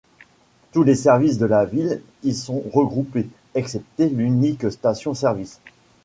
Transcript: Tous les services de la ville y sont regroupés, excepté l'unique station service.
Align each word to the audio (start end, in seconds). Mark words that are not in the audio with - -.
Tous 0.71 0.81
les 0.81 0.95
services 0.95 1.37
de 1.37 1.45
la 1.45 1.63
ville 1.65 2.01
y 2.23 2.33
sont 2.33 2.63
regroupés, 2.73 3.29
excepté 3.53 4.09
l'unique 4.09 4.71
station 4.71 5.13
service. 5.13 5.59